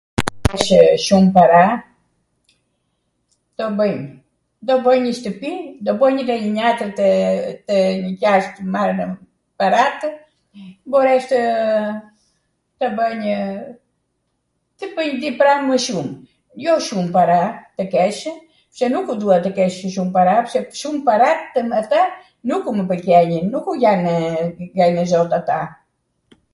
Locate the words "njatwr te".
6.53-7.09